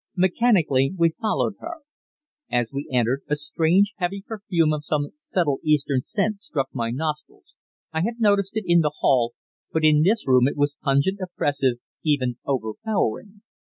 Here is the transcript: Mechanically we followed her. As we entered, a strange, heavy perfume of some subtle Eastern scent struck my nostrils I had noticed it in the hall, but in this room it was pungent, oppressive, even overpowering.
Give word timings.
Mechanically 0.15 0.95
we 0.97 1.13
followed 1.21 1.57
her. 1.59 1.75
As 2.49 2.73
we 2.73 2.89
entered, 2.91 3.21
a 3.29 3.35
strange, 3.35 3.93
heavy 3.97 4.23
perfume 4.25 4.73
of 4.73 4.83
some 4.83 5.11
subtle 5.19 5.59
Eastern 5.61 6.01
scent 6.01 6.41
struck 6.41 6.69
my 6.73 6.89
nostrils 6.89 7.53
I 7.93 8.01
had 8.01 8.19
noticed 8.19 8.57
it 8.57 8.63
in 8.65 8.79
the 8.81 8.95
hall, 9.01 9.33
but 9.71 9.85
in 9.85 10.01
this 10.01 10.27
room 10.27 10.47
it 10.47 10.57
was 10.57 10.75
pungent, 10.81 11.19
oppressive, 11.21 11.77
even 12.03 12.39
overpowering. 12.47 13.41